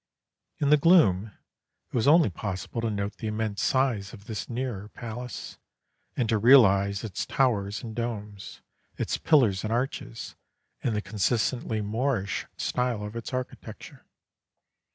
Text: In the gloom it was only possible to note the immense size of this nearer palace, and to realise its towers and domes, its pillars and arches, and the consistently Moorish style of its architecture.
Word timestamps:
In 0.57 0.71
the 0.71 0.77
gloom 0.77 1.27
it 1.27 1.93
was 1.95 2.07
only 2.07 2.31
possible 2.31 2.81
to 2.81 2.89
note 2.89 3.17
the 3.17 3.27
immense 3.27 3.61
size 3.61 4.13
of 4.13 4.25
this 4.25 4.49
nearer 4.49 4.89
palace, 4.89 5.59
and 6.17 6.27
to 6.29 6.39
realise 6.39 7.03
its 7.03 7.23
towers 7.23 7.83
and 7.83 7.95
domes, 7.95 8.61
its 8.97 9.19
pillars 9.19 9.63
and 9.63 9.71
arches, 9.71 10.35
and 10.81 10.95
the 10.95 11.03
consistently 11.03 11.81
Moorish 11.81 12.47
style 12.57 13.03
of 13.03 13.15
its 13.15 13.31
architecture. 13.31 14.03